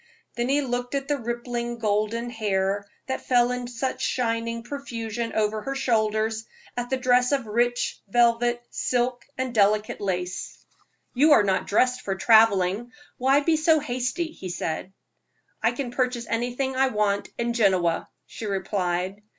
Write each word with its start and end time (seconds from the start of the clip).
Then 0.35 0.49
he 0.49 0.61
looked 0.63 0.95
at 0.95 1.07
the 1.07 1.19
rippling, 1.19 1.77
golden 1.77 2.31
hair, 2.31 2.87
that 3.05 3.27
fell 3.27 3.51
in 3.51 3.67
such 3.67 4.01
shining 4.01 4.63
profusion 4.63 5.31
over 5.33 5.61
her 5.61 5.75
shoulders, 5.75 6.43
at 6.75 6.89
the 6.89 6.97
dress 6.97 7.31
of 7.31 7.45
rich 7.45 8.01
velvet, 8.07 8.63
silk 8.71 9.23
and 9.37 9.53
delicate 9.53 10.01
lace. 10.01 10.65
"You 11.13 11.33
are 11.33 11.43
not 11.43 11.67
dressed 11.67 12.01
for 12.01 12.15
traveling. 12.15 12.91
Why 13.19 13.41
be 13.41 13.57
so 13.57 13.79
hasty?" 13.79 14.31
he 14.31 14.49
said. 14.49 14.91
"I 15.61 15.71
can 15.71 15.91
purchase 15.91 16.25
anything 16.27 16.75
I 16.75 16.87
want 16.87 17.29
at 17.37 17.51
Genoa," 17.51 18.09
she 18.25 18.47
replied. 18.47 19.21